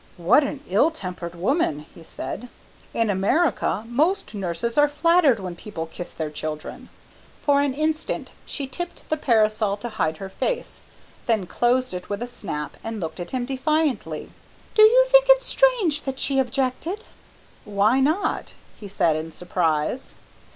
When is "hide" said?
9.89-10.17